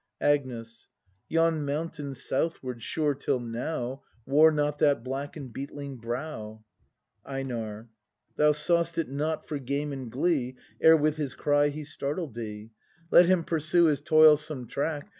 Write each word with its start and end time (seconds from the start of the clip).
Agnes. 0.21 0.87
Yon 1.29 1.63
mountain 1.63 2.15
southward, 2.15 2.81
sure, 2.81 3.13
till 3.13 3.39
now. 3.39 4.01
Wore 4.25 4.51
not 4.51 4.79
that 4.79 5.03
black 5.03 5.37
and 5.37 5.53
beetling 5.53 5.97
brow. 5.97 6.63
Einar. 7.23 7.87
Thou 8.35 8.51
saw'st 8.51 8.97
it 8.97 9.09
not 9.09 9.47
for 9.47 9.59
game 9.59 9.93
and 9.93 10.11
glee 10.11 10.57
Ere 10.81 10.97
with 10.97 11.17
his 11.17 11.35
cry 11.35 11.67
he 11.69 11.83
startled 11.83 12.33
thee. 12.33 12.71
Let 13.11 13.27
him 13.27 13.43
pursue 13.43 13.83
his 13.83 14.01
toilsome 14.01 14.65
track. 14.65 15.07